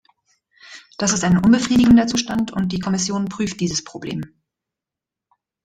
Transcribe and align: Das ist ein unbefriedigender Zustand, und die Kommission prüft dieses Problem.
Das 0.97 1.13
ist 1.13 1.23
ein 1.23 1.37
unbefriedigender 1.37 2.07
Zustand, 2.07 2.49
und 2.51 2.69
die 2.71 2.79
Kommission 2.79 3.25
prüft 3.29 3.59
dieses 3.61 3.83
Problem. 3.83 4.23